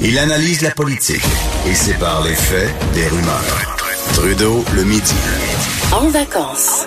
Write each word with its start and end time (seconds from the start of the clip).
Il 0.00 0.16
analyse 0.18 0.62
la 0.62 0.70
politique 0.70 1.24
et 1.66 1.74
sépare 1.74 2.22
les 2.22 2.34
faits 2.34 2.70
des 2.94 3.08
rumeurs. 3.08 3.76
Trudeau 4.14 4.64
le 4.76 4.84
midi. 4.84 5.14
En 5.92 6.08
vacances. 6.08 6.86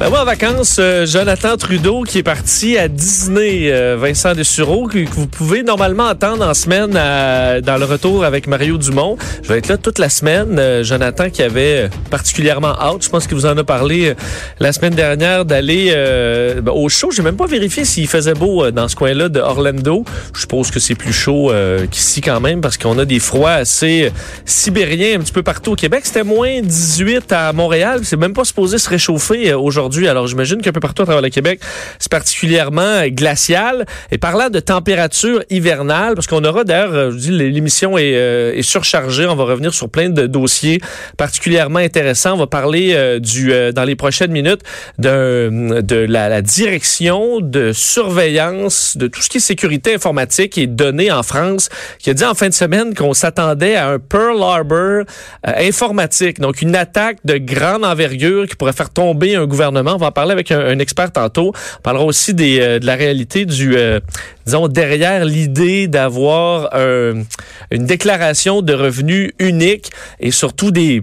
Ben 0.00 0.08
moi, 0.08 0.22
en 0.22 0.24
vacances, 0.24 0.78
euh, 0.78 1.04
Jonathan 1.04 1.58
Trudeau 1.58 2.04
qui 2.04 2.16
est 2.16 2.22
parti 2.22 2.78
à 2.78 2.88
Disney, 2.88 3.70
euh, 3.70 3.98
Vincent 4.00 4.32
Dessureau, 4.34 4.86
que, 4.86 5.00
que 5.00 5.10
vous 5.14 5.26
pouvez 5.26 5.62
normalement 5.62 6.04
entendre 6.04 6.42
en 6.48 6.54
semaine 6.54 6.96
à- 6.96 7.60
dans 7.60 7.76
le 7.76 7.84
retour 7.84 8.24
avec 8.24 8.46
Mario 8.46 8.78
Dumont. 8.78 9.18
Je 9.42 9.48
vais 9.52 9.58
être 9.58 9.68
là 9.68 9.76
toute 9.76 9.98
la 9.98 10.08
semaine. 10.08 10.58
Euh, 10.58 10.82
Jonathan 10.84 11.28
qui 11.28 11.42
avait 11.42 11.90
particulièrement 12.10 12.74
hâte, 12.80 13.04
je 13.04 13.10
pense 13.10 13.26
qu'il 13.26 13.36
vous 13.36 13.44
en 13.44 13.58
a 13.58 13.62
parlé 13.62 14.08
euh, 14.08 14.14
la 14.58 14.72
semaine 14.72 14.94
dernière, 14.94 15.44
d'aller 15.44 15.92
euh, 15.94 16.62
ben, 16.62 16.72
au 16.72 16.88
show. 16.88 17.10
J'ai 17.10 17.22
même 17.22 17.36
pas 17.36 17.46
vérifié 17.46 17.84
s'il 17.84 18.08
faisait 18.08 18.32
beau 18.32 18.64
euh, 18.64 18.70
dans 18.70 18.88
ce 18.88 18.96
coin-là 18.96 19.28
de 19.28 19.38
Orlando. 19.40 20.06
Je 20.32 20.40
suppose 20.40 20.70
que 20.70 20.80
c'est 20.80 20.94
plus 20.94 21.12
chaud 21.12 21.50
euh, 21.50 21.84
qu'ici 21.90 22.22
quand 22.22 22.40
même 22.40 22.62
parce 22.62 22.78
qu'on 22.78 22.98
a 22.98 23.04
des 23.04 23.18
froids 23.20 23.52
assez 23.52 24.04
euh, 24.06 24.10
sibériens 24.46 25.16
un 25.18 25.20
petit 25.20 25.32
peu 25.32 25.42
partout 25.42 25.72
au 25.72 25.76
Québec. 25.76 26.04
C'était 26.06 26.24
moins 26.24 26.62
18 26.62 27.30
à 27.32 27.52
Montréal. 27.52 28.00
C'est 28.04 28.16
même 28.16 28.32
pas 28.32 28.44
supposé 28.44 28.78
se 28.78 28.88
réchauffer 28.88 29.50
euh, 29.50 29.58
Alors 29.98 30.26
j'imagine 30.26 30.62
qu'un 30.62 30.72
peu 30.72 30.80
partout 30.80 31.02
à 31.02 31.04
travers 31.04 31.22
le 31.22 31.28
Québec, 31.28 31.60
c'est 31.98 32.10
particulièrement 32.10 32.80
euh, 32.82 33.08
glacial. 33.08 33.86
Et 34.10 34.18
parlant 34.18 34.50
de 34.50 34.60
température 34.60 35.42
hivernale, 35.50 36.14
parce 36.14 36.26
qu'on 36.26 36.44
aura 36.44 36.64
d'ailleurs, 36.64 36.94
euh, 36.94 37.10
je 37.10 37.16
dis, 37.16 37.30
l'émission 37.30 37.98
est, 37.98 38.14
euh, 38.14 38.54
est 38.54 38.62
surchargée. 38.62 39.26
On 39.26 39.36
va 39.36 39.44
revenir 39.44 39.74
sur 39.74 39.88
plein 39.88 40.10
de 40.10 40.26
dossiers 40.26 40.80
particulièrement 41.16 41.78
intéressants. 41.78 42.34
On 42.34 42.38
va 42.38 42.46
parler 42.46 43.18
du 43.20 43.52
dans 43.74 43.84
les 43.84 43.96
prochaines 43.96 44.30
minutes 44.30 44.62
de 44.98 46.06
la, 46.08 46.28
la 46.28 46.42
direction 46.42 47.40
de 47.40 47.72
surveillance 47.72 48.96
de 48.96 49.06
tout 49.06 49.20
ce 49.20 49.28
qui 49.28 49.38
est 49.38 49.40
sécurité 49.40 49.94
informatique 49.94 50.58
et 50.58 50.66
données 50.66 51.10
en 51.10 51.22
France, 51.22 51.68
qui 51.98 52.10
a 52.10 52.14
dit 52.14 52.24
en 52.24 52.34
fin 52.34 52.48
de 52.48 52.54
semaine 52.54 52.94
qu'on 52.94 53.14
s'attendait 53.14 53.76
à 53.76 53.88
un 53.88 53.98
Pearl 53.98 54.42
Harbor 54.42 55.04
informatique, 55.44 56.40
donc 56.40 56.62
une 56.62 56.76
attaque 56.76 57.18
de 57.24 57.38
grande 57.38 57.84
envergure 57.84 58.46
qui 58.46 58.56
pourrait 58.56 58.72
faire 58.72 58.90
tomber 58.90 59.34
un 59.36 59.46
gouvernement. 59.46 59.79
On 59.94 59.96
va 59.98 60.06
en 60.06 60.12
parler 60.12 60.32
avec 60.32 60.50
un, 60.50 60.78
expert 60.78 61.12
tantôt. 61.12 61.52
On 61.78 61.82
parlera 61.82 62.04
aussi 62.04 62.34
euh, 62.40 62.78
de 62.78 62.86
la 62.86 62.94
réalité 62.94 63.44
du, 63.44 63.76
euh, 63.76 64.00
disons, 64.46 64.68
derrière 64.68 65.24
l'idée 65.24 65.88
d'avoir 65.88 66.74
un- 66.74 67.22
une 67.70 67.86
déclaration 67.86 68.62
de 68.62 68.72
revenus 68.74 69.32
unique 69.38 69.90
et 70.20 70.30
surtout 70.30 70.70
des 70.70 71.02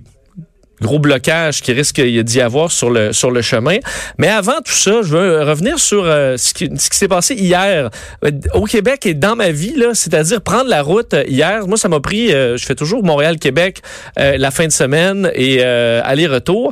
gros 0.82 1.00
blocage 1.00 1.62
qui 1.62 1.74
risque 1.74 2.00
d'y 2.00 2.40
avoir 2.40 2.72
sur 2.72 2.90
le 2.92 3.12
sur 3.12 3.32
le 3.32 3.42
chemin. 3.42 3.78
Mais 4.20 4.28
avant 4.28 4.60
tout 4.64 4.74
ça, 4.74 5.02
je 5.02 5.08
veux 5.18 5.42
revenir 5.44 5.80
sur 5.80 6.04
euh, 6.06 6.38
ce 6.38 6.54
qui, 6.54 6.70
s'est 6.76 7.08
passé 7.08 7.34
hier 7.34 7.90
euh, 8.24 8.32
au 8.54 8.66
Québec 8.66 9.06
et 9.06 9.14
dans 9.16 9.36
ma 9.36 9.50
vie 9.50 9.74
c'est-à-dire 9.94 10.42
prendre 10.42 10.70
la 10.70 10.84
route 10.84 11.14
euh, 11.16 11.24
hier. 11.28 11.68
Moi, 11.68 11.78
ça 11.78 11.90
m'a 11.90 12.00
pris. 12.00 12.32
euh, 12.32 12.58
je 12.58 12.66
fais 12.66 12.76
toujours 12.76 13.04
Montréal-Québec 13.04 13.82
euh, 14.20 14.38
la 14.38 14.52
fin 14.52 14.68
de 14.68 14.72
semaine 14.72 15.32
et 15.34 15.60
euh, 15.62 16.02
aller-retour. 16.04 16.72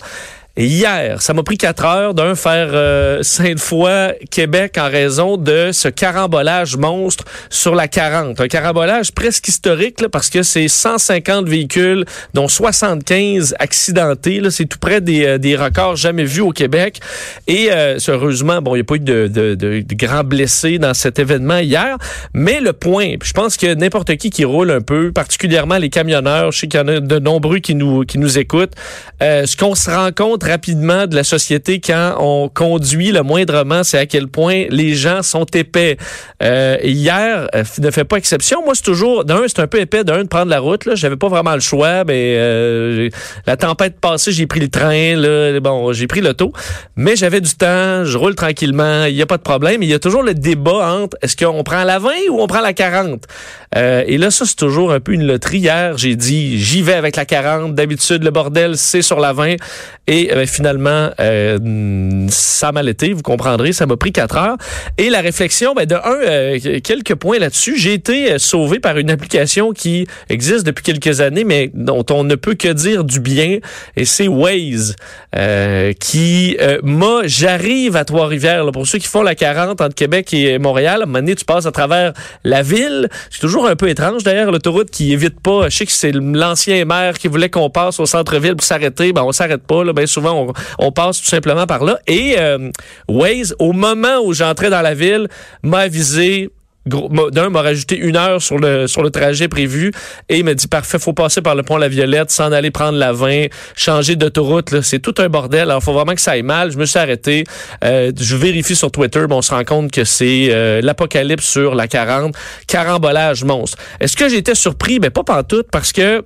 Hier, 0.58 1.22
ça 1.22 1.34
m'a 1.34 1.44
pris 1.44 1.58
quatre 1.58 1.84
heures 1.84 2.14
d'un 2.14 2.34
faire 2.34 2.70
euh, 2.72 3.22
Sainte-Foy, 3.24 4.14
Québec 4.32 4.78
en 4.80 4.90
raison 4.90 5.36
de 5.36 5.72
ce 5.74 5.90
carambolage 5.90 6.78
monstre 6.78 7.26
sur 7.50 7.76
la 7.76 7.90
40. 7.90 8.40
Un 8.40 8.48
carambolage 8.48 9.12
presque 9.12 9.50
historique 9.50 10.00
là, 10.00 10.08
parce 10.08 10.30
que 10.30 10.44
c'est 10.44 10.70
150 10.70 11.50
véhicules, 11.50 12.06
dont 12.34 12.48
75 12.48 13.54
accidentés. 13.60 14.42
C'est 14.50 14.66
tout 14.66 14.80
près 14.80 15.02
des, 15.02 15.26
euh, 15.26 15.38
des 15.38 15.58
records 15.58 15.98
jamais 15.98 16.24
vus 16.24 16.40
au 16.40 16.52
Québec. 16.52 17.02
Et 17.48 17.68
euh, 17.74 17.98
heureusement, 18.08 18.62
bon, 18.62 18.76
il 18.76 18.78
n'y 18.78 18.82
a 18.82 18.86
pas 18.86 18.96
eu 18.96 19.00
de, 19.00 19.28
de, 19.28 19.84
grands 19.94 20.24
blessés 20.24 20.80
dans 20.80 20.94
cet 20.94 21.20
événement 21.20 21.58
hier. 21.58 21.98
Mais 22.34 22.62
le 22.62 22.72
point, 22.72 23.16
je 23.22 23.34
pense 23.34 23.58
que 23.58 23.74
n'importe 23.74 24.16
qui 24.16 24.30
qui 24.30 24.46
roule 24.46 24.72
un 24.72 24.82
peu, 24.82 25.12
particulièrement 25.12 25.78
les 25.80 25.90
camionneurs, 25.90 26.54
je 26.54 26.60
sais 26.60 26.68
qu'il 26.68 26.80
y 26.80 26.84
en 26.84 26.88
a 26.88 27.02
de 27.02 27.20
nombreux 27.20 27.60
qui 27.60 27.76
nous, 27.76 28.06
qui 28.06 28.20
nous 28.20 28.40
écoutent, 28.40 28.74
euh, 29.22 29.46
ce 29.46 29.58
qu'on 29.58 29.76
se 29.76 29.90
rend 29.90 30.12
compte 30.14 30.45
rapidement 30.46 31.08
de 31.08 31.16
la 31.16 31.24
société 31.24 31.80
quand 31.80 32.16
on 32.20 32.50
conduit 32.50 33.12
le 33.12 33.24
moindrement, 33.24 33.84
c'est 33.84 33.98
à 33.98 34.06
quel 34.06 34.28
point 34.28 34.66
les 34.70 34.94
gens 34.94 35.24
sont 35.24 35.46
épais. 35.54 35.98
Euh, 36.44 36.78
hier 36.84 37.48
euh, 37.56 37.64
ne 37.80 37.92
fait 37.92 38.04
pas 38.04 38.18
exception. 38.18 38.64
Moi, 38.64 38.76
c'est 38.76 38.84
toujours 38.84 39.26
d'un, 39.26 39.44
c'est 39.48 39.60
un 39.60 39.68
peu 39.68 39.80
épais 39.80 40.04
d'un 40.04 40.24
de 40.24 40.28
prendre 40.28 40.50
la 40.50 40.60
route. 40.60 40.86
Là, 40.86 40.96
j'avais 40.96 41.16
pas 41.16 41.28
vraiment 41.28 41.54
le 41.54 41.60
choix, 41.60 42.04
mais 42.04 42.36
euh, 42.38 43.10
la 43.46 43.58
tempête 43.58 44.00
passée, 44.00 44.32
j'ai 44.32 44.48
pris 44.48 44.60
le 44.60 44.70
train. 44.70 45.16
Là, 45.16 45.60
bon, 45.60 45.94
j'ai 45.94 46.08
pris 46.08 46.22
l'auto, 46.22 46.54
mais 46.96 47.16
j'avais 47.16 47.42
du 47.42 47.54
temps. 47.54 48.06
Je 48.06 48.18
roule 48.18 48.36
tranquillement. 48.36 49.06
Il 49.06 49.16
y 49.16 49.22
a 49.22 49.26
pas 49.26 49.38
de 49.38 49.44
problème. 49.44 49.82
Il 49.84 49.90
y 49.90 49.94
a 49.94 50.00
toujours 50.00 50.24
le 50.24 50.34
débat 50.34 50.90
entre 50.90 51.18
est-ce 51.22 51.36
qu'on 51.36 51.64
prend 51.64 51.84
la 51.84 52.00
20 52.00 52.10
ou 52.30 52.42
on 52.42 52.48
prend 52.48 52.62
la 52.62 52.74
40. 52.74 53.24
Euh, 53.76 54.04
et 54.08 54.18
là, 54.18 54.32
ça 54.32 54.46
c'est 54.46 54.56
toujours 54.56 54.92
un 54.92 55.00
peu 55.00 55.14
une 55.14 55.26
loterie. 55.26 55.60
Hier, 55.60 55.98
j'ai 55.98 56.16
dit 56.16 56.60
j'y 56.60 56.82
vais 56.82 56.94
avec 56.94 57.16
la 57.16 57.26
40. 57.26 57.76
D'habitude, 57.76 58.24
le 58.24 58.32
bordel 58.32 58.78
c'est 58.78 59.02
sur 59.02 59.20
la 59.20 59.34
20. 59.34 59.56
Et 60.08 60.32
euh, 60.36 60.46
finalement, 60.46 61.10
euh, 61.20 62.28
ça 62.30 62.72
m'a 62.72 62.84
été, 62.84 63.14
vous 63.14 63.22
comprendrez, 63.22 63.74
ça 63.74 63.86
m'a 63.86 63.98
pris 63.98 64.12
quatre 64.12 64.38
heures. 64.38 64.58
Et 64.98 65.10
la 65.10 65.22
réflexion, 65.22 65.74
ben, 65.74 65.86
de 65.86 65.96
un, 65.96 66.22
euh, 66.22 66.80
quelques 66.84 67.16
points 67.16 67.40
là-dessus. 67.40 67.78
J'ai 67.78 67.94
été 67.94 68.34
euh, 68.34 68.38
sauvé 68.38 68.80
par 68.80 68.98
une 68.98 69.10
application 69.10 69.72
qui 69.72 70.08
existe 70.30 70.66
depuis 70.66 70.84
quelques 70.84 71.22
années, 71.22 71.44
mais 71.44 71.72
dont 71.74 72.06
on 72.12 72.24
ne 72.24 72.36
peut 72.36 72.56
que 72.56 72.68
dire 72.68 73.04
du 73.04 73.20
bien, 73.20 73.60
et 73.96 74.06
c'est 74.06 74.28
Waze, 74.28 74.96
euh, 75.36 75.94
qui 75.94 76.58
euh, 76.62 76.80
m'a, 76.84 77.22
j'arrive 77.26 77.96
à 77.96 78.06
Trois-Rivières, 78.06 78.66
pour 78.72 78.88
ceux 78.88 79.00
qui 79.00 79.08
font 79.08 79.22
la 79.22 79.36
40 79.36 79.82
entre 79.82 79.96
Québec 79.96 80.34
et 80.34 80.60
Montréal, 80.60 81.02
à 81.02 81.04
un 81.04 81.06
moment 81.06 81.20
donné, 81.20 81.36
tu 81.36 81.46
passes 81.46 81.66
à 81.66 81.72
travers 81.72 82.14
la 82.44 82.62
ville. 82.62 83.10
C'est 83.30 83.42
toujours 83.42 83.68
un 83.68 83.76
peu 83.76 83.90
étrange, 83.90 84.24
d'ailleurs, 84.24 84.52
l'autoroute 84.52 84.90
qui 84.90 85.14
évite 85.14 85.40
pas, 85.40 85.70
je 85.70 85.78
sais 85.78 85.86
que 85.86 85.92
c'est 85.92 86.12
l'ancien 86.14 86.86
maire 86.86 87.18
qui 87.18 87.28
voulait 87.28 87.50
qu'on 87.50 87.70
passe 87.70 88.00
au 88.00 88.06
centre-ville 88.06 88.56
pour 88.56 88.66
s'arrêter, 88.66 89.14
ben 89.14 89.24
on 89.24 89.32
s'arrête 89.32 89.64
pas, 89.64 89.84
là, 89.84 89.94
ben 89.94 90.08
on, 90.80 90.92
passe 90.92 91.22
tout 91.22 91.28
simplement 91.28 91.66
par 91.68 91.84
là. 91.84 92.00
Et 92.08 92.36
euh, 92.38 92.70
Waze, 93.08 93.56
au 93.60 93.74
moment 93.74 94.20
où 94.24 94.34
j'entrais 94.34 94.70
dans 94.70 94.82
la 94.82 94.94
ville, 94.94 95.28
m'a 95.64 95.80
avisé 95.80 96.50
d'un 96.86 97.50
m'a 97.50 97.62
rajouté 97.62 97.98
une 97.98 98.16
heure 98.16 98.42
sur 98.42 98.60
le 98.60 99.10
trajet 99.10 99.48
prévu 99.48 99.92
et 100.30 100.38
il 100.38 100.46
m'a 100.46 100.54
dit 100.54 100.68
parfait 100.68 101.00
faut 101.00 101.14
passer 101.14 101.42
par 101.42 101.56
le 101.56 101.64
pont 101.64 101.78
La 101.78 101.88
Violette 101.88 102.30
s'en 102.30 102.52
aller 102.52 102.70
prendre 102.70 102.98
la 102.98 103.12
20 103.12 103.48
changer 103.76 104.16
d'autoroute 104.16 104.82
c'est 104.82 105.00
tout 105.00 105.16
un 105.18 105.28
bordel. 105.28 105.62
Alors 105.62 105.82
faut 105.82 105.94
vraiment 105.94 106.14
que 106.14 106.22
ça 106.22 106.32
aille 106.32 106.44
mal. 106.44 106.72
Je 106.72 106.78
me 106.78 106.86
suis 106.86 107.00
arrêté. 107.00 107.44
Euh, 107.84 108.12
je 108.16 108.36
vérifie 108.36 108.76
sur 108.76 108.92
Twitter 108.92 109.26
bon 109.28 109.38
on 109.38 109.42
se 109.42 109.54
rend 109.54 109.64
compte 109.64 109.92
que 109.92 110.04
c'est 110.04 110.50
euh, 110.52 110.82
l'apocalypse 110.82 111.46
sur 111.46 111.74
la 111.74 111.88
40 111.88 112.36
carambolage 112.68 113.44
monstre. 113.44 113.78
Est-ce 114.00 114.16
que 114.16 114.30
j'étais 114.30 114.56
surpris? 114.56 115.00
Ben 115.00 115.10
pas 115.10 115.24
pantoute 115.24 115.68
parce 115.72 115.92
que 115.92 116.22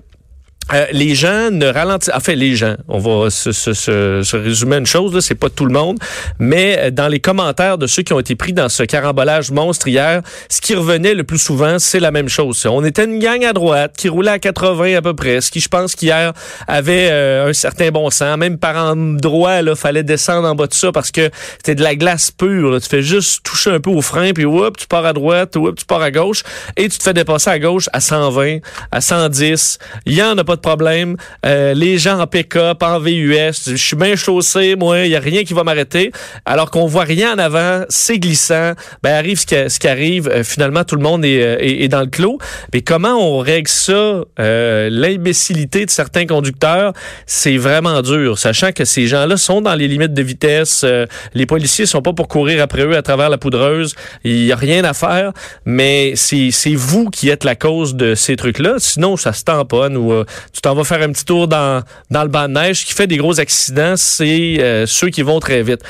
euh, 0.74 0.86
les 0.92 1.16
gens 1.16 1.52
ne 1.52 1.66
ralentissent. 1.66 2.12
Enfin, 2.14 2.34
les 2.34 2.56
gens. 2.56 2.76
On 2.88 3.00
va 3.00 3.30
se, 3.30 3.52
se, 3.52 3.74
se, 3.74 4.22
se 4.24 4.38
résumer 4.38 4.78
une 4.78 4.86
chose, 4.86 5.20
c'est 5.20 5.36
pas 5.36 5.50
tout 5.50 5.66
le 5.66 5.74
monde, 5.74 5.98
mais 6.38 6.78
euh, 6.80 6.92
dans 6.92 7.08
les 7.08 7.20
commentaires 7.20 7.78
de 7.78 7.88
ceux 7.88 8.04
qui 8.04 8.14
ont 8.14 8.20
été 8.20 8.36
pris 8.36 8.54
dans 8.54 8.70
ce 8.70 8.84
carambolage 8.84 9.52
monstre 9.52 9.88
hier, 9.88 10.22
ce 10.50 10.62
qui 10.62 10.76
revenait 10.76 11.14
le 11.14 11.24
plus 11.24 11.38
souvent, 11.38 11.80
c'est 11.80 12.00
la 12.00 12.12
même 12.12 12.30
chose. 12.30 12.66
On 12.66 12.84
était 12.84 13.06
une 13.06 13.20
gang 13.20 13.44
à 13.44 13.54
droite 13.54 13.94
qui 13.98 14.10
roulait 14.10 14.32
à 14.32 14.40
80 14.40 14.98
à 14.98 15.02
peu 15.02 15.14
près, 15.14 15.42
ce 15.42 15.52
qui, 15.52 15.60
je 15.60 15.70
pense, 15.70 15.96
qu'hier 15.96 16.34
avait 16.68 17.10
euh, 17.12 17.50
un 17.50 17.54
certain 17.54 17.90
bon 17.92 18.10
sens. 18.10 18.38
Même 18.38 18.58
par 18.58 18.76
endroit, 18.78 19.62
là, 19.62 19.76
fallait 19.76 20.04
descendre 20.04 20.48
en 20.48 20.56
bas 20.56 20.68
de 20.68 20.74
ça 20.74 20.92
parce 20.92 21.12
que 21.12 21.30
c'était 21.58 21.76
de 21.76 21.84
la 21.84 21.96
glace 21.96 22.32
pure. 22.32 22.72
là. 22.72 22.80
Tu 22.80 22.90
fais 22.90 23.02
juste 23.02 23.44
toucher 23.44 23.72
un 23.72 23.80
peu 23.80 23.90
au 23.90 24.02
frein, 24.02 24.32
puis 24.34 24.46
whoop, 24.46 24.78
tu 24.78 24.88
pars 24.88 25.06
à 25.06 25.14
droite, 25.14 25.56
whoop, 25.56 25.78
tu 25.78 25.86
pars 25.86 26.02
à 26.02 26.12
gauche, 26.12 26.44
et 26.78 26.88
tu 26.90 26.98
te 26.98 27.04
fais 27.04 27.14
dépasser 27.14 27.50
à 27.50 27.60
gauche 27.60 27.90
à 27.94 28.00
120, 28.00 28.60
à 28.92 29.02
110. 29.02 29.80
Il 30.06 30.14
y 30.14 30.24
en 30.24 30.38
a 30.38 30.44
pas 30.44 30.58
problème. 30.60 31.16
Euh, 31.46 31.74
les 31.74 31.98
gens 31.98 32.20
en 32.20 32.28
pick-up, 32.28 32.82
en 32.84 33.00
VUS, 33.00 33.52
je 33.68 33.76
suis 33.76 33.96
bien 33.96 34.16
chaussé, 34.16 34.76
moi, 34.76 35.00
il 35.00 35.12
y 35.12 35.16
a 35.16 35.20
rien 35.20 35.44
qui 35.44 35.54
va 35.54 35.64
m'arrêter. 35.64 36.12
Alors 36.46 36.72
qu'on 36.72 36.86
voit 36.86 37.04
rien 37.04 37.34
en 37.34 37.38
avant, 37.38 37.84
c'est 37.90 38.20
glissant. 38.20 38.74
Ben 39.04 39.14
arrive 39.14 39.40
ce 39.40 39.46
qui, 39.46 39.56
ce 39.70 39.80
qui 39.80 39.88
arrive. 39.88 40.28
Euh, 40.28 40.44
finalement, 40.44 40.84
tout 40.84 40.96
le 40.96 41.02
monde 41.02 41.26
est, 41.26 41.42
euh, 41.42 41.58
est, 41.60 41.84
est, 41.84 41.88
dans 41.88 42.02
le 42.02 42.08
clos. 42.08 42.38
Mais 42.74 42.82
comment 42.82 43.16
on 43.16 43.40
règle 43.40 43.70
ça 43.70 44.24
L'imbécilité 44.38 45.86
de 45.86 45.90
certains 45.90 46.26
conducteurs, 46.26 46.94
c'est 47.26 47.58
vraiment 47.58 48.02
dur, 48.02 48.38
sachant 48.38 48.72
que 48.72 48.86
ces 48.86 49.08
gens-là 49.08 49.38
sont 49.38 49.62
dans 49.62 49.76
les 49.76 49.88
limites 49.88 50.14
de 50.14 50.22
vitesse. 50.22 50.86
les 51.34 51.46
policiers 51.46 51.86
sont 51.86 52.02
pas 52.02 52.14
pour 52.14 52.28
courir 52.28 52.62
après 52.62 52.84
eux 52.84 52.96
à 52.96 53.02
travers 53.02 53.30
la 53.30 53.38
poudreuse. 53.38 53.96
Il 54.24 54.46
y 54.46 54.52
a 54.52 54.56
rien 54.56 54.84
à 54.84 54.94
faire. 54.94 55.32
Mais 55.66 56.14
c'est 56.16 56.76
vous 56.76 57.10
qui 57.10 57.30
êtes 57.30 57.44
la 57.44 57.56
cause 57.56 57.96
de 57.96 58.16
ces 58.16 58.36
trucs-là. 58.36 58.76
Sinon, 58.78 59.18
ça 59.18 59.34
se 59.34 59.44
tamponne 59.44 59.98
ou 59.98 60.12
euh, 60.12 60.26
tu 60.54 60.62
t'en 60.62 60.74
vas 60.76 60.84
faire 60.84 61.02
un 61.02 61.12
petit 61.12 61.26
tour 61.26 61.48
dans, 61.48 61.84
dans 62.10 62.24
le 62.24 62.30
banc 62.30 62.48
de 62.48 62.54
neige. 62.54 62.82
Ce 62.82 62.86
qui 62.86 62.94
fait 62.94 63.08
des 63.08 63.18
gros 63.18 63.40
accidents, 63.40 63.96
c'est 63.98 64.58
euh, 64.60 64.86
ceux 64.86 65.10
qui 65.10 65.22
vont 65.22 65.40
très 65.40 65.62
vite. 65.64 65.82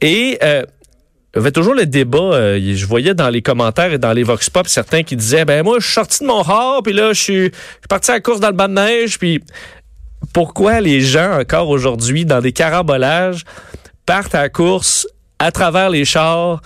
Et 0.00 0.38
euh, 0.42 0.64
il 1.36 1.40
y 1.40 1.42
avait 1.42 1.52
toujours 1.52 1.74
le 1.74 1.84
débat, 1.84 2.18
euh, 2.18 2.74
je 2.74 2.86
voyais 2.86 3.12
dans 3.12 3.28
les 3.28 3.42
commentaires 3.42 3.92
et 3.92 3.98
dans 3.98 4.14
les 4.14 4.22
vox 4.22 4.48
pop 4.48 4.66
certains 4.66 5.02
qui 5.02 5.16
disaient 5.16 5.44
ben 5.44 5.62
moi 5.62 5.76
je 5.80 5.84
suis 5.84 5.92
sorti 5.92 6.22
de 6.22 6.26
mon 6.26 6.40
hard 6.40 6.82
puis 6.82 6.94
là 6.94 7.12
je 7.12 7.20
suis 7.20 7.52
parti 7.90 8.10
à 8.10 8.14
la 8.14 8.20
course 8.20 8.40
dans 8.40 8.48
le 8.48 8.54
banc 8.54 8.68
de 8.68 8.72
neige 8.72 9.18
puis 9.18 9.44
pourquoi 10.32 10.80
les 10.80 11.02
gens 11.02 11.38
encore 11.38 11.68
aujourd'hui 11.68 12.24
dans 12.24 12.40
des 12.40 12.52
carambolages 12.52 13.44
partent 14.06 14.34
à 14.34 14.42
la 14.42 14.48
course 14.48 15.06
à 15.38 15.52
travers 15.52 15.90
les 15.90 16.06
chars 16.06 16.62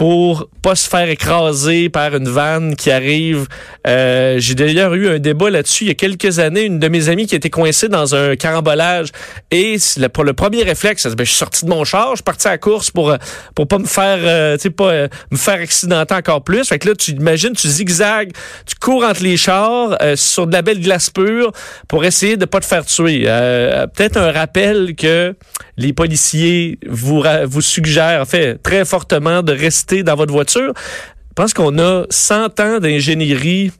pour 0.00 0.48
pas 0.62 0.76
se 0.76 0.88
faire 0.88 1.10
écraser 1.10 1.90
par 1.90 2.16
une 2.16 2.26
vanne 2.26 2.74
qui 2.74 2.90
arrive. 2.90 3.48
Euh, 3.86 4.36
J'ai 4.38 4.54
d'ailleurs 4.54 4.94
eu 4.94 5.10
un 5.10 5.18
débat 5.18 5.50
là-dessus 5.50 5.84
il 5.84 5.88
y 5.88 5.90
a 5.90 5.94
quelques 5.94 6.38
années. 6.38 6.62
Une 6.62 6.78
de 6.78 6.88
mes 6.88 7.10
amies 7.10 7.26
qui 7.26 7.34
était 7.34 7.50
coincée 7.50 7.90
dans 7.90 8.14
un 8.14 8.34
carambolage 8.34 9.08
et 9.50 9.76
pour 10.14 10.24
le 10.24 10.32
premier 10.32 10.62
réflexe, 10.62 11.06
ben, 11.06 11.24
je 11.24 11.28
suis 11.28 11.38
sorti 11.38 11.66
de 11.66 11.70
mon 11.70 11.84
char, 11.84 12.12
je 12.12 12.16
suis 12.16 12.22
parti 12.22 12.48
à 12.48 12.52
la 12.52 12.58
course 12.58 12.90
pour 12.90 13.14
pour 13.54 13.68
pas 13.68 13.76
me 13.76 13.84
faire, 13.84 14.20
euh, 14.22 14.56
tu 14.56 14.62
sais 14.62 14.70
pas 14.70 14.90
euh, 14.90 15.08
me 15.30 15.36
faire 15.36 15.60
accidenter 15.60 16.14
encore 16.14 16.44
plus. 16.44 16.66
Fait 16.66 16.78
que 16.78 16.88
là, 16.88 16.94
tu 16.94 17.10
imagines, 17.10 17.52
tu 17.52 17.68
zigzags, 17.68 18.32
tu 18.64 18.76
cours 18.76 19.04
entre 19.04 19.22
les 19.22 19.36
chars 19.36 19.98
euh, 20.00 20.16
sur 20.16 20.46
de 20.46 20.52
la 20.54 20.62
belle 20.62 20.80
glace 20.80 21.10
pure 21.10 21.52
pour 21.88 22.06
essayer 22.06 22.38
de 22.38 22.46
pas 22.46 22.60
te 22.60 22.66
faire 22.66 22.86
tuer. 22.86 23.24
Peut-être 23.24 24.16
un 24.16 24.32
rappel 24.32 24.94
que 24.96 25.34
les 25.76 25.92
policiers 25.92 26.78
vous 26.88 27.22
vous 27.44 27.60
suggèrent, 27.60 28.22
en 28.22 28.24
fait, 28.24 28.62
très 28.62 28.86
fortement 28.86 29.42
de 29.42 29.52
rester 29.52 29.89
dans 30.02 30.14
votre 30.14 30.32
voiture. 30.32 30.72
Je 30.76 31.34
pense 31.34 31.54
qu'on 31.54 31.78
a 31.78 32.04
100 32.10 32.60
ans 32.60 32.78
d'ingénierie 32.80 33.72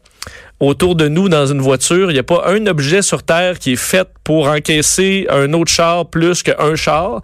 autour 0.60 0.94
de 0.94 1.08
nous 1.08 1.28
dans 1.28 1.46
une 1.46 1.60
voiture. 1.60 2.10
Il 2.10 2.14
n'y 2.14 2.20
a 2.20 2.24
pas 2.24 2.44
un 2.46 2.66
objet 2.66 3.02
sur 3.02 3.22
Terre 3.22 3.58
qui 3.58 3.72
est 3.72 3.76
fait 3.76 4.08
pour 4.24 4.48
encaisser 4.48 5.26
un 5.30 5.52
autre 5.54 5.72
char 5.72 6.08
plus 6.08 6.42
qu'un 6.42 6.76
char. 6.76 7.22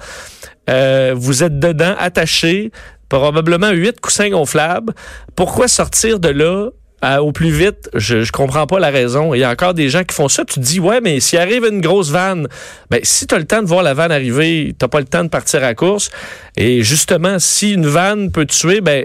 Euh, 0.69 1.15
vous 1.17 1.45
êtes 1.45 1.59
dedans, 1.59 1.95
attaché, 1.99 2.73
probablement 3.09 3.71
huit 3.71 4.01
coussins 4.01 4.31
gonflables. 4.31 4.95
Pourquoi 5.37 5.69
sortir 5.69 6.19
de 6.19 6.29
là 6.29 6.71
au 7.21 7.33
plus 7.33 7.51
vite, 7.51 7.91
je, 7.95 8.23
je 8.23 8.33
comprends 8.33 8.67
pas 8.67 8.79
la 8.79 8.91
raison. 8.91 9.35
Il 9.35 9.39
y 9.39 9.45
a 9.45 9.51
encore 9.51 9.75
des 9.75 9.89
gens 9.89 10.05
qui 10.05 10.15
font 10.15 10.29
ça. 10.29 10.45
Tu 10.45 10.55
te 10.55 10.61
dis, 10.61 10.81
ouais, 10.81 11.01
mais 11.01 11.21
s'il 11.21 11.39
arrive 11.39 11.65
une 11.65 11.81
grosse 11.81 12.11
vanne, 12.11 12.49
ben, 12.91 13.01
si 13.03 13.27
tu 13.27 13.35
as 13.35 13.39
le 13.39 13.47
temps 13.47 13.63
de 13.63 13.67
voir 13.67 13.83
la 13.83 13.95
vanne 13.95 14.13
arriver, 14.13 14.75
t'as 14.79 14.89
pas 14.89 15.01
le 15.01 15.07
temps 15.07 15.25
de 15.25 15.29
partir 15.29 15.65
à 15.65 15.75
course. 15.75 16.11
Et 16.57 16.83
justement, 16.83 17.39
si 17.39 17.73
une 17.73 17.87
vanne 17.87 18.31
peut 18.31 18.47
te 18.47 18.55
tuer, 18.55 18.81
ben, 18.81 19.05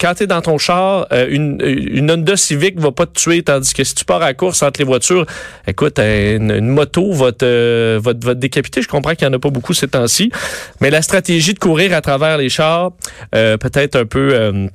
quand 0.00 0.14
tu 0.14 0.26
dans 0.26 0.42
ton 0.42 0.58
char, 0.58 1.06
euh, 1.12 1.26
une, 1.30 1.58
une 1.62 2.10
Honda 2.10 2.36
Civic 2.36 2.78
va 2.80 2.90
pas 2.90 3.06
te 3.06 3.18
tuer, 3.18 3.42
tandis 3.42 3.72
que 3.72 3.84
si 3.84 3.94
tu 3.94 4.04
pars 4.04 4.22
à 4.22 4.34
course 4.34 4.62
entre 4.62 4.80
les 4.80 4.84
voitures, 4.84 5.26
écoute, 5.66 5.98
une, 5.98 6.60
moto 6.66 7.12
va 7.12 7.32
te, 7.32 7.98
va, 7.98 8.14
te, 8.14 8.32
décapiter. 8.32 8.82
Je 8.82 8.88
comprends 8.88 9.14
qu'il 9.14 9.26
y 9.26 9.30
en 9.30 9.32
a 9.32 9.38
pas 9.38 9.50
beaucoup 9.50 9.74
ces 9.74 9.88
temps-ci. 9.88 10.30
Mais 10.80 10.90
la 10.90 11.02
stratégie 11.02 11.54
de 11.54 11.58
courir 11.58 11.94
à 11.94 12.00
travers 12.00 12.36
les 12.38 12.48
chars, 12.48 12.92
euh, 13.34 13.56
peut-être 13.56 13.96
un 13.96 14.06
peu... 14.06 14.30
Euh, 14.32 14.68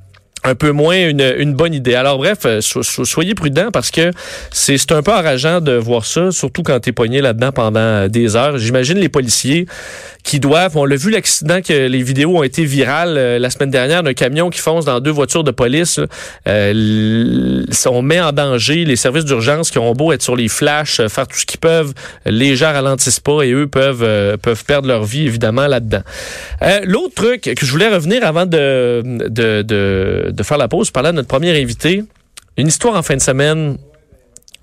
un 0.44 0.54
peu 0.54 0.70
moins 0.70 1.08
une, 1.08 1.34
une 1.38 1.54
bonne 1.54 1.74
idée. 1.74 1.94
Alors 1.94 2.18
bref, 2.18 2.38
euh, 2.44 2.60
soyez 2.60 3.34
prudents 3.34 3.70
parce 3.72 3.90
que 3.90 4.10
c'est 4.50 4.92
un 4.92 5.02
peu 5.02 5.12
enrageant 5.12 5.60
de 5.60 5.72
voir 5.72 6.04
ça, 6.04 6.30
surtout 6.30 6.62
quand 6.62 6.78
tu 6.80 6.90
es 6.90 6.92
pogné 6.92 7.20
là-dedans 7.20 7.52
pendant 7.52 8.08
des 8.08 8.36
heures. 8.36 8.58
J'imagine 8.58 8.98
les 8.98 9.08
policiers 9.08 9.66
qui 10.22 10.40
doivent, 10.40 10.76
on 10.76 10.84
l'a 10.84 10.96
vu 10.96 11.10
l'accident 11.10 11.62
que 11.62 11.86
les 11.86 12.02
vidéos 12.02 12.38
ont 12.38 12.42
été 12.42 12.64
virales 12.64 13.16
euh, 13.16 13.38
la 13.38 13.50
semaine 13.50 13.70
dernière 13.70 14.02
d'un 14.02 14.14
camion 14.14 14.50
qui 14.50 14.60
fonce 14.60 14.84
dans 14.84 15.00
deux 15.00 15.10
voitures 15.10 15.44
de 15.44 15.50
police. 15.50 16.00
Euh, 16.46 17.64
on 17.86 18.02
met 18.02 18.20
en 18.20 18.32
danger 18.32 18.84
les 18.84 18.96
services 18.96 19.24
d'urgence 19.24 19.70
qui 19.70 19.78
ont 19.78 19.94
beau 19.94 20.12
être 20.12 20.22
sur 20.22 20.36
les 20.36 20.48
flashs, 20.48 21.00
faire 21.08 21.26
tout 21.26 21.38
ce 21.38 21.46
qu'ils 21.46 21.60
peuvent. 21.60 21.94
Les 22.26 22.56
gens 22.56 22.72
ralentissent 22.72 23.20
pas 23.20 23.42
et 23.42 23.52
eux 23.52 23.66
peuvent, 23.66 24.36
peuvent 24.38 24.64
perdre 24.64 24.88
leur 24.88 25.04
vie 25.04 25.26
évidemment 25.26 25.66
là-dedans. 25.66 26.02
L'autre 26.84 27.14
truc 27.14 27.42
que 27.42 27.66
je 27.66 27.70
voulais 27.70 27.88
revenir 27.88 28.24
avant 28.24 28.44
de 28.46 29.02
de, 30.30 30.42
faire 30.42 30.58
la 30.58 30.68
pause, 30.68 30.90
parler 30.90 31.10
à 31.10 31.12
notre 31.12 31.28
premier 31.28 31.60
invité. 31.60 32.04
Une 32.56 32.68
histoire 32.68 32.96
en 32.96 33.02
fin 33.02 33.16
de 33.16 33.20
semaine 33.20 33.78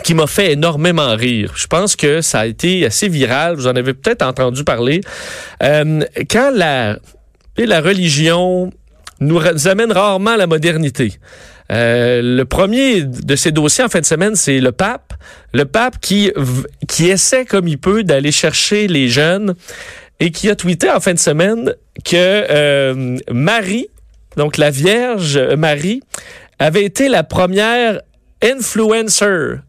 qui 0.04 0.14
m'a 0.14 0.28
fait 0.28 0.54
énormément 0.54 1.16
rire. 1.16 1.54
Je 1.56 1.68
pense 1.68 1.96
que 1.96 2.22
ça 2.22 2.42
a 2.42 2.46
été 2.46 2.86
assez 2.86 3.08
viral. 3.08 3.56
Vous 3.56 3.68
en 3.68 3.76
avez 3.76 3.94
peut-être 3.94 4.24
entendu 4.24 4.64
parler. 4.64 5.02
Euh, 5.64 6.02
quand 6.30 6.52
la, 6.54 7.00
la 7.58 7.82
religion 7.82 8.72
nous, 9.20 9.40
amène 9.68 9.92
rarement 9.92 10.32
à 10.32 10.38
la 10.38 10.48
modernité. 10.48 11.14
Euh, 11.72 12.22
le 12.22 12.46
premier 12.46 13.04
de 13.04 13.36
ces 13.36 13.52
dossiers 13.52 13.84
en 13.84 13.90
fin 13.90 14.00
de 14.00 14.06
semaine, 14.06 14.36
c'est 14.36 14.60
le 14.60 14.72
pape. 14.72 15.14
Le 15.54 15.66
pape 15.66 16.00
qui, 16.00 16.32
qui 16.88 17.08
essaie 17.08 17.46
comme 17.46 17.68
il 17.68 17.78
peut 17.78 18.04
d'aller 18.04 18.32
chercher 18.32 18.88
les 18.88 19.08
jeunes 19.08 19.56
et 20.20 20.32
qui 20.32 20.50
a 20.50 20.56
tweeté 20.56 20.90
en 20.90 21.00
fin 21.00 21.14
de 21.14 21.20
semaine 21.20 21.74
que 22.04 22.16
euh, 22.16 23.18
Marie 23.32 23.88
donc 24.38 24.58
la 24.58 24.70
Vierge 24.70 25.40
Marie, 25.58 26.02
avait 26.60 26.86
été 26.86 27.10
la 27.10 27.24
première 27.24 28.02
influencer 28.42 29.60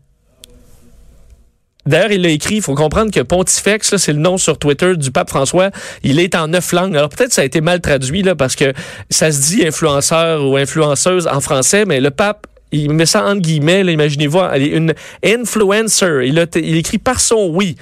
D'ailleurs, 1.86 2.10
il 2.10 2.22
l'a 2.22 2.30
écrit. 2.30 2.56
Il 2.56 2.62
faut 2.62 2.74
comprendre 2.74 3.12
que 3.12 3.20
Pontifex, 3.20 3.96
c'est 3.96 4.12
le 4.12 4.18
nom 4.18 4.38
sur 4.38 4.58
Twitter 4.58 4.96
du 4.96 5.12
pape 5.12 5.30
François. 5.30 5.70
Il 6.02 6.18
est 6.18 6.34
en 6.34 6.48
neuf 6.48 6.72
langues. 6.72 6.96
Alors 6.96 7.10
peut-être 7.10 7.32
ça 7.32 7.42
a 7.42 7.44
été 7.44 7.60
mal 7.60 7.80
traduit 7.80 8.22
là 8.22 8.34
parce 8.34 8.56
que 8.56 8.72
ça 9.08 9.30
se 9.30 9.40
dit 9.40 9.66
influenceur 9.66 10.44
ou 10.44 10.56
influenceuse 10.56 11.28
en 11.28 11.40
français, 11.40 11.84
mais 11.84 12.00
le 12.00 12.10
pape 12.10 12.48
il 12.72 12.92
met 12.92 13.06
ça 13.06 13.24
entre 13.24 13.40
guillemets. 13.40 13.82
Imaginez-vous, 13.82 14.40
une 14.40 14.94
influencer. 15.24 16.22
Il, 16.24 16.44
il 16.56 16.76
écrit 16.76 16.98
par 16.98 17.20
son 17.20 17.50
oui. 17.52 17.76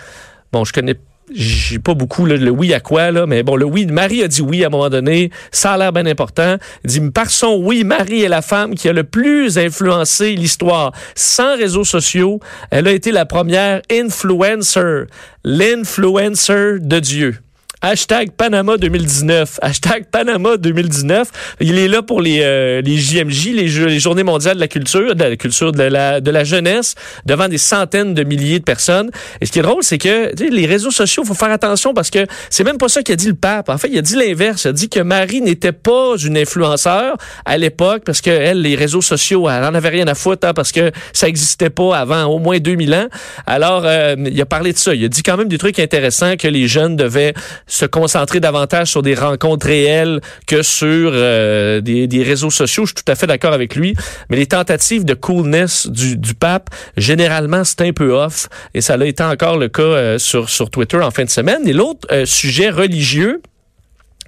Bon, 0.53 0.65
je 0.65 0.73
connais 0.75 0.97
j'ai 1.33 1.79
pas 1.79 1.95
beaucoup 1.95 2.27
le 2.27 2.51
oui 2.51 2.75
à 2.75 2.81
quoi 2.81 3.11
là, 3.11 3.27
mais 3.27 3.43
bon 3.43 3.57
le 3.57 3.65
oui, 3.65 3.87
Marie 3.87 4.23
a 4.23 4.29
dit 4.29 4.43
oui 4.43 4.63
à 4.63 4.67
un 4.67 4.71
moment 4.71 4.91
donné, 4.91 5.31
ça 5.51 5.73
a 5.73 5.79
l'air 5.79 5.93
bien 5.93 6.07
important. 6.07 6.57
Il 6.85 6.91
dit 6.91 7.01
par 7.11 7.31
son 7.31 7.61
oui, 7.63 7.85
Marie 7.85 8.23
est 8.23 8.29
la 8.29 8.43
femme 8.43 8.75
qui 8.75 8.89
a 8.89 8.93
le 8.93 9.05
plus 9.05 9.59
influencé 9.59 10.35
l'histoire 10.35 10.93
sans 11.15 11.57
réseaux 11.57 11.85
sociaux. 11.85 12.41
Elle 12.71 12.89
a 12.89 12.93
été 12.93 13.11
la 13.11 13.25
première 13.25 13.81
influencer, 13.91 15.05
l'influencer 15.45 16.79
de 16.81 16.99
Dieu. 16.99 17.39
Hashtag 17.85 18.31
Panama 18.31 18.79
2019. 18.79 19.59
Hashtag 19.61 20.07
Panama 20.11 20.57
2019. 20.57 21.29
Il 21.61 21.77
est 21.77 21.87
là 21.87 22.01
pour 22.01 22.23
les, 22.23 22.41
euh, 22.41 22.81
les 22.81 22.97
JMJ, 22.97 23.49
les, 23.53 23.69
Journées 23.99 24.23
mondiales 24.23 24.55
de 24.55 24.61
la 24.61 24.69
culture, 24.69 25.15
de 25.15 25.23
la 25.23 25.37
culture 25.37 25.71
de 25.71 25.83
la, 25.83 26.23
de 26.23 26.31
la 26.31 26.45
jeunesse, 26.45 26.95
devant 27.27 27.47
des 27.47 27.59
centaines 27.59 28.15
de 28.15 28.25
milliers 28.25 28.59
de 28.59 28.65
personnes. 28.65 29.11
Et 29.43 29.45
ce 29.45 29.53
qui 29.53 29.59
est 29.59 29.63
drôle, 29.63 29.83
c'est 29.83 29.99
que 29.99 30.33
les 30.43 30.65
réseaux 30.65 30.91
sociaux, 30.91 31.25
faut 31.25 31.35
faire 31.35 31.51
attention 31.51 31.93
parce 31.93 32.09
que 32.09 32.27
c'est 32.49 32.65
même 32.65 32.79
pas 32.79 32.89
ça 32.89 33.03
qu'a 33.03 33.17
dit 33.17 33.29
le 33.29 33.35
pape. 33.35 33.69
En 33.69 33.77
fait, 33.77 33.89
il 33.93 33.99
a 33.99 34.03
dit 34.03 34.17
l'inverse. 34.17 34.65
Il 34.65 34.69
a 34.69 34.73
dit 34.73 34.89
que 34.89 35.01
Marie 35.01 35.43
n'était 35.43 35.73
pas 35.73 36.15
une 36.25 36.39
influenceur 36.39 37.19
à 37.45 37.59
l'époque 37.59 38.05
parce 38.07 38.23
que 38.23 38.31
elle, 38.31 38.63
les 38.63 38.77
réseaux 38.77 39.03
sociaux, 39.03 39.47
elle 39.51 39.63
en 39.63 39.75
avait 39.75 39.91
rien 39.91 40.09
à 40.09 40.15
foutre 40.15 40.49
hein, 40.49 40.55
parce 40.55 40.73
que 40.73 40.91
ça 41.13 41.29
existait 41.29 41.69
pas 41.69 41.99
avant 41.99 42.25
au 42.25 42.39
moins 42.39 42.59
2000 42.59 42.95
ans. 42.95 43.09
Alors, 43.47 43.83
euh, 43.85 44.15
il 44.25 44.41
a 44.41 44.47
parlé 44.47 44.73
de 44.73 44.79
ça. 44.79 44.95
Il 44.95 45.05
a 45.05 45.09
dit 45.09 45.23
quand 45.23 45.37
même 45.37 45.49
des 45.49 45.59
trucs 45.59 45.79
intéressants 45.79 46.37
que 46.39 46.49
les 46.49 46.67
jeunes 46.67 46.97
devaient 46.97 47.35
se 47.75 47.87
concentrer 47.87 48.39
davantage 48.39 48.89
sur 48.89 49.03
des 49.03 49.17
rencontres 49.17 49.67
réelles 49.67 50.21
que 50.47 50.63
sur 50.63 51.11
euh, 51.13 51.81
des, 51.81 52.23
réseaux 52.23 52.51
sociaux. 52.51 52.85
Je 52.87 52.93
suis 52.95 53.05
tout 53.05 53.11
à 53.11 53.17
fait 53.17 53.27
d'accord 53.27 53.53
avec 53.53 53.75
lui. 53.75 53.97
Mais 54.31 54.37
les 54.37 54.47
tentatives 54.47 55.05
de 55.05 55.15
coolness 55.15 55.89
du, 55.89 56.35
pape, 56.35 56.71
généralement, 56.97 57.65
c'est 57.65 57.81
un 57.81 57.93
peu 57.93 58.13
off. 58.13 58.49
Et 58.75 58.81
ça 58.81 58.95
a 58.95 59.05
été 59.05 59.25
encore 59.25 59.59
le 59.59 59.69
cas 59.69 59.83
euh, 59.83 60.19
sur, 60.19 60.49
sur 60.49 60.71
Twitter 60.71 60.99
en 60.99 61.11
fin 61.11 61.25
de 61.25 61.31
semaine. 61.31 61.67
Et 61.67 61.73
l'autre 61.73 62.07
euh, 62.13 62.25
sujet 62.27 62.71
religieux, 62.71 63.43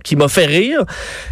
qui 0.02 0.16
m'a 0.16 0.28
fait 0.28 0.46
rire, 0.46 0.84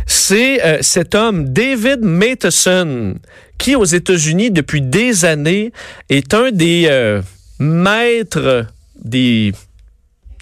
c'est 0.05 0.83
cet 0.83 1.15
homme, 1.15 1.53
David 1.53 2.01
Matheson, 2.01 3.15
qui 3.57 3.77
aux 3.77 3.85
États-Unis, 3.85 4.51
depuis 4.51 4.83
des 4.83 5.25
années, 5.25 5.71
est 6.11 6.35
un 6.35 6.51
des 6.51 7.21
maîtres 7.61 8.67
des 9.05 9.53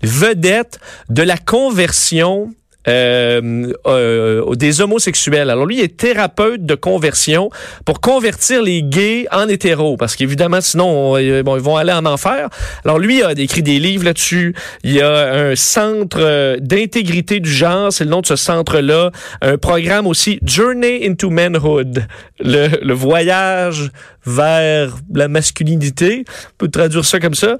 vedette 0.02 0.80
de 1.08 1.22
la 1.22 1.36
conversion 1.36 2.52
euh, 2.88 3.72
euh, 3.86 4.54
des 4.56 4.80
homosexuels. 4.80 5.50
Alors 5.50 5.66
lui, 5.66 5.80
est 5.80 5.96
thérapeute 5.96 6.66
de 6.66 6.74
conversion 6.74 7.48
pour 7.84 8.00
convertir 8.00 8.60
les 8.60 8.82
gays 8.82 9.28
en 9.30 9.48
hétéros, 9.48 9.96
parce 9.96 10.16
qu'évidemment, 10.16 10.60
sinon, 10.60 11.16
euh, 11.16 11.44
bon, 11.44 11.54
ils 11.54 11.62
vont 11.62 11.76
aller 11.76 11.92
en 11.92 12.04
enfer. 12.06 12.48
Alors 12.84 12.98
lui 12.98 13.22
a 13.22 13.30
écrit 13.32 13.62
des 13.62 13.78
livres 13.78 14.04
là-dessus. 14.04 14.56
Il 14.82 14.92
y 14.92 15.00
a 15.00 15.32
un 15.32 15.54
centre 15.54 16.58
d'intégrité 16.58 17.38
du 17.38 17.50
genre, 17.52 17.92
c'est 17.92 18.04
le 18.04 18.10
nom 18.10 18.20
de 18.20 18.26
ce 18.26 18.36
centre-là. 18.36 19.12
Un 19.42 19.58
programme 19.58 20.08
aussi, 20.08 20.40
Journey 20.42 21.06
into 21.08 21.30
Manhood, 21.30 22.04
le, 22.40 22.92
voyage 22.94 23.92
vers 24.26 24.96
la 25.14 25.28
masculinité. 25.28 26.24
On 26.26 26.56
peut 26.58 26.68
traduire 26.68 27.04
ça 27.04 27.20
comme 27.20 27.34
ça. 27.34 27.58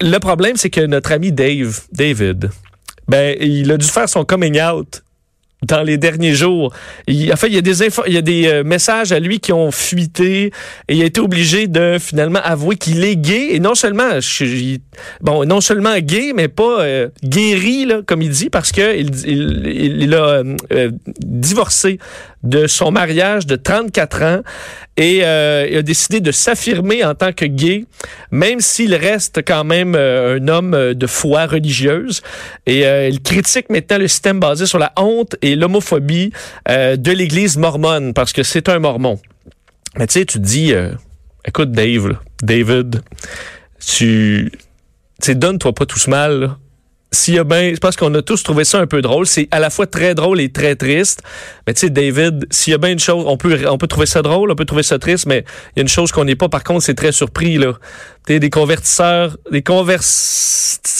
Le 0.00 0.18
problème, 0.18 0.56
c'est 0.56 0.70
que 0.70 0.80
notre 0.80 1.12
ami 1.12 1.32
Dave, 1.32 1.80
David, 1.92 2.50
ben, 3.08 3.36
il 3.40 3.70
a 3.72 3.76
dû 3.76 3.86
faire 3.86 4.08
son 4.08 4.24
coming 4.24 4.60
out 4.60 5.02
dans 5.62 5.82
les 5.82 5.98
derniers 5.98 6.34
jours. 6.34 6.72
Il, 7.06 7.32
en 7.32 7.36
fait, 7.36 7.48
il 7.48 7.54
y 7.54 7.58
a 7.58 7.60
des, 7.60 8.22
des 8.22 8.46
euh, 8.46 8.64
messages 8.64 9.12
à 9.12 9.20
lui 9.20 9.40
qui 9.40 9.52
ont 9.52 9.70
fuité 9.70 10.52
et 10.88 10.96
il 10.96 11.02
a 11.02 11.04
été 11.04 11.20
obligé 11.20 11.66
de 11.66 11.98
finalement 12.00 12.40
avouer 12.42 12.76
qu'il 12.76 13.04
est 13.04 13.16
gay 13.16 13.54
et 13.54 13.60
non 13.60 13.74
seulement, 13.74 14.08
bon, 15.20 15.44
non 15.44 15.60
seulement 15.60 15.98
gay, 15.98 16.32
mais 16.34 16.48
pas 16.48 16.80
euh, 16.80 17.08
guéri 17.22 17.84
là, 17.84 18.00
comme 18.06 18.22
il 18.22 18.30
dit, 18.30 18.50
parce 18.50 18.72
que 18.72 18.96
il 18.96 20.14
a 20.14 20.42
euh, 20.72 20.90
divorcé 21.20 21.98
de 22.42 22.66
son 22.66 22.90
mariage 22.90 23.46
de 23.46 23.56
34 23.56 24.22
ans 24.22 24.40
et 24.96 25.18
il 25.18 25.24
a 25.24 25.82
décidé 25.82 26.20
de 26.20 26.30
s'affirmer 26.30 27.04
en 27.04 27.14
tant 27.14 27.32
que 27.32 27.44
gay, 27.44 27.84
même 28.30 28.60
s'il 28.60 28.94
reste 28.94 29.40
quand 29.46 29.64
même 29.64 29.94
un 29.94 30.46
homme 30.48 30.94
de 30.94 31.06
foi 31.06 31.46
religieuse. 31.46 32.22
Et 32.66 32.82
il 33.08 33.22
critique 33.22 33.70
maintenant 33.70 33.98
le 33.98 34.08
système 34.08 34.40
basé 34.40 34.66
sur 34.66 34.78
la 34.78 34.92
honte 34.96 35.36
et 35.42 35.56
l'homophobie 35.56 36.32
euh, 36.68 36.96
de 36.96 37.12
l'Église 37.12 37.56
mormone, 37.56 38.12
parce 38.14 38.32
que 38.32 38.42
c'est 38.42 38.68
un 38.68 38.78
mormon. 38.78 39.18
Mais 39.96 40.06
tu 40.06 40.20
sais, 40.20 40.24
tu 40.24 40.38
dis, 40.38 40.72
euh, 40.72 40.92
écoute 41.44 41.72
Dave, 41.72 42.16
David, 42.42 43.02
tu, 43.84 44.52
tu 45.22 45.34
donne-toi 45.34 45.72
pas 45.72 45.86
tout 45.86 45.98
ce 45.98 46.10
mal. 46.10 46.56
S'il 47.12 47.34
y 47.34 47.38
a 47.38 47.44
bien, 47.44 47.74
je 47.74 47.78
pense 47.78 47.96
qu'on 47.96 48.14
a 48.14 48.22
tous 48.22 48.42
trouvé 48.42 48.64
ça 48.64 48.78
un 48.78 48.86
peu 48.86 49.02
drôle. 49.02 49.26
C'est 49.26 49.48
à 49.50 49.58
la 49.58 49.70
fois 49.70 49.86
très 49.86 50.14
drôle 50.14 50.40
et 50.40 50.50
très 50.50 50.76
triste. 50.76 51.22
Mais 51.66 51.74
tu 51.74 51.80
sais, 51.80 51.90
David, 51.90 52.46
s'il 52.50 52.70
y 52.70 52.74
a 52.74 52.78
bien 52.78 52.90
une 52.90 53.00
chose, 53.00 53.24
on 53.26 53.36
peut, 53.36 53.58
on 53.68 53.78
peut 53.78 53.88
trouver 53.88 54.06
ça 54.06 54.22
drôle, 54.22 54.50
on 54.50 54.54
peut 54.54 54.64
trouver 54.64 54.84
ça 54.84 54.98
triste, 54.98 55.26
mais 55.26 55.44
il 55.74 55.78
y 55.78 55.80
a 55.80 55.82
une 55.82 55.88
chose 55.88 56.12
qu'on 56.12 56.24
n'est 56.24 56.36
pas, 56.36 56.48
par 56.48 56.62
contre, 56.62 56.84
c'est 56.84 56.94
très 56.94 57.12
surpris, 57.12 57.58
là. 57.58 57.72
Tu 58.26 58.38
des 58.38 58.50
convertisseurs, 58.50 59.36
des 59.50 59.62
convers, 59.62 60.00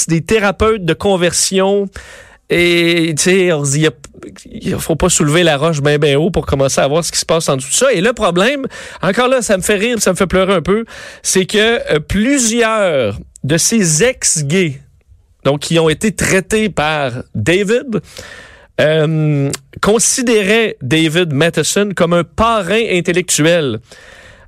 des 0.09 0.21
thérapeutes 0.23 0.85
de 0.85 0.95
conversion. 0.95 1.89
Et 2.53 3.15
tu 3.17 3.23
sais, 3.23 3.51
il 4.47 4.77
faut 4.79 4.97
pas 4.97 5.09
soulever 5.09 5.45
la 5.45 5.57
roche 5.57 5.81
bien 5.81 5.99
bien 5.99 6.19
haut 6.19 6.33
pour 6.33 6.47
commencer 6.47 6.81
à 6.81 6.89
voir 6.89 7.05
ce 7.05 7.13
qui 7.13 7.19
se 7.19 7.25
passe 7.25 7.49
en 7.49 7.57
dessous 7.57 7.71
de 7.71 7.75
ça. 7.75 7.93
Et 7.93 8.01
le 8.01 8.13
problème, 8.13 8.67
encore 9.03 9.29
là, 9.29 9.41
ça 9.41 9.57
me 9.57 9.63
fait 9.63 9.77
rire, 9.77 9.99
ça 10.01 10.11
me 10.11 10.17
fait 10.17 10.27
pleurer 10.27 10.55
un 10.55 10.63
peu, 10.63 10.85
c'est 11.23 11.47
que 11.47 11.59
euh, 11.93 12.01
plusieurs 12.01 13.17
de 13.45 13.57
ces 13.57 14.03
ex-gays, 14.03 14.81
donc 15.45 15.61
qui 15.61 15.79
ont 15.79 15.89
été 15.89 16.13
traités 16.13 16.69
par 16.69 17.13
David, 17.35 18.01
euh, 18.81 19.51
considéraient 19.81 20.77
David 20.83 21.33
Matheson 21.33 21.91
comme 21.95 22.13
un 22.13 22.25
parrain 22.25 22.83
intellectuel. 22.91 23.81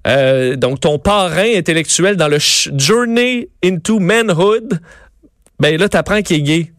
Euh, 0.07 0.57
donc 0.57 0.81
ton 0.81 0.99
parrain 0.99 1.55
intellectuel 1.55 2.17
dans 2.17 2.29
le 2.29 2.39
Journey 2.41 3.49
into 3.65 4.01
Manhood, 4.01 4.81
ben 5.61 5.79
là 5.79 5.89
t'apprends 5.89 6.23
qu'il 6.23 6.39
est 6.39 6.43
gay. 6.43 6.72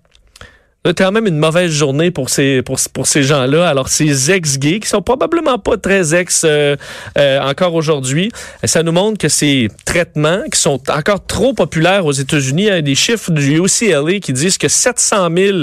C'est 0.86 0.98
quand 0.98 1.14
même 1.14 1.28
une 1.28 1.38
mauvaise 1.38 1.72
journée 1.72 2.12
pour 2.12 2.30
ces 2.30 2.62
pour, 2.62 2.78
pour 2.92 3.08
ces 3.08 3.24
gens-là. 3.24 3.70
Alors 3.70 3.88
ces 3.88 4.32
ex-gays 4.32 4.82
qui 4.82 4.90
sont 4.90 5.02
probablement 5.02 5.58
pas 5.58 5.78
très 5.78 6.14
ex 6.14 6.44
euh, 6.44 6.76
euh, 7.18 7.40
encore 7.40 7.74
aujourd'hui, 7.74 8.34
ça 8.66 8.84
nous 8.84 8.92
montre 8.92 9.18
que 9.18 9.30
ces 9.30 9.70
traitements 9.86 10.42
qui 10.52 10.60
sont 10.60 10.82
encore 10.90 11.26
trop 11.26 11.54
populaires 11.54 12.06
aux 12.06 12.12
États-Unis, 12.12 12.64
il 12.64 12.68
y 12.68 12.70
a 12.70 12.82
des 12.82 12.96
chiffres 12.96 13.32
du 13.32 13.62
UCLA 13.62 14.20
qui 14.20 14.34
disent 14.34 14.58
que 14.58 14.68
700 14.68 15.30
000 15.34 15.58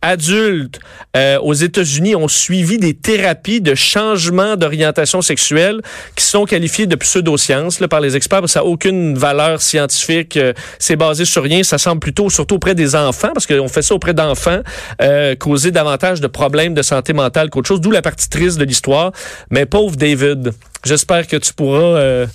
adultes 0.00 0.80
euh, 1.18 1.38
aux 1.40 1.52
États-Unis 1.52 2.16
ont 2.16 2.28
suivi 2.28 2.78
des 2.78 2.94
thérapies 2.94 3.60
de 3.60 3.74
changement 3.74 4.56
d'orientation 4.56 5.20
sexuelle 5.20 5.82
qui 6.16 6.24
sont 6.24 6.46
qualifiées 6.46 6.86
de 6.86 6.96
pseudosciences 6.96 7.78
là, 7.78 7.88
par 7.88 8.00
les 8.00 8.16
experts. 8.16 8.48
Ça 8.48 8.60
n'a 8.60 8.64
aucune 8.64 9.18
valeur 9.18 9.60
scientifique. 9.60 10.38
C'est 10.78 10.96
basé 10.96 11.26
sur 11.26 11.42
rien. 11.42 11.62
Ça 11.62 11.76
semble 11.76 12.00
plutôt 12.00 12.30
surtout 12.30 12.54
auprès 12.54 12.74
des 12.74 12.96
enfants 12.96 13.32
parce 13.34 13.46
qu'on 13.46 13.68
fait 13.68 13.82
ça 13.82 13.94
auprès 13.94 14.14
d'enfants 14.14 14.61
euh, 15.00 15.34
causer 15.36 15.70
davantage 15.70 16.20
de 16.20 16.26
problèmes 16.26 16.74
de 16.74 16.82
santé 16.82 17.12
mentale 17.12 17.50
qu'autre 17.50 17.68
chose, 17.68 17.80
d'où 17.80 17.90
la 17.90 18.02
partie 18.02 18.28
triste 18.28 18.58
de 18.58 18.64
l'histoire. 18.64 19.12
Mais 19.50 19.66
pauvre 19.66 19.96
David, 19.96 20.52
j'espère 20.84 21.26
que 21.26 21.36
tu 21.36 21.52
pourras... 21.52 21.80
Euh, 21.80 22.26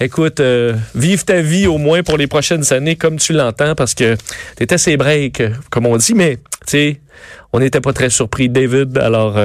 écoute, 0.00 0.40
euh, 0.40 0.74
vive 0.94 1.24
ta 1.24 1.40
vie 1.40 1.66
au 1.66 1.78
moins 1.78 2.02
pour 2.02 2.18
les 2.18 2.26
prochaines 2.26 2.72
années 2.72 2.96
comme 2.96 3.16
tu 3.16 3.32
l'entends 3.32 3.74
parce 3.74 3.94
que 3.94 4.16
t'étais 4.56 4.74
assez 4.74 4.96
break, 4.96 5.42
comme 5.70 5.86
on 5.86 5.96
dit, 5.96 6.14
mais 6.14 6.36
tu 6.36 6.42
sais, 6.66 7.00
on 7.52 7.60
n'était 7.60 7.80
pas 7.80 7.94
très 7.94 8.10
surpris, 8.10 8.50
David. 8.50 8.98
Alors, 8.98 9.38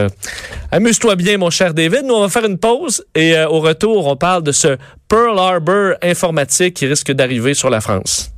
amuse-toi 0.72 1.16
bien, 1.16 1.38
mon 1.38 1.50
cher 1.50 1.74
David. 1.74 2.04
Nous, 2.06 2.14
on 2.14 2.22
va 2.22 2.30
faire 2.30 2.46
une 2.46 2.58
pause 2.58 3.06
et 3.16 3.40
au 3.44 3.62
retour, 3.62 4.08
on 4.08 4.18
parle 4.18 4.44
de 4.44 4.52
ce 4.52 4.78
Pearl 5.08 5.40
Harbor 5.40 5.94
informatique 6.02 6.74
qui 6.74 6.88
risque 6.88 7.12
d'arriver 7.14 7.54
sur 7.54 7.70
la 7.70 7.80
France. 7.80 8.31